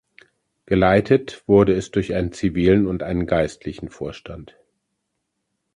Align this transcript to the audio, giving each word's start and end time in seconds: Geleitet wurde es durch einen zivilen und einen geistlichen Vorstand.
Geleitet 0.65 1.43
wurde 1.45 1.73
es 1.75 1.91
durch 1.91 2.15
einen 2.15 2.31
zivilen 2.31 2.87
und 2.87 3.03
einen 3.03 3.27
geistlichen 3.27 3.89
Vorstand. 3.91 4.57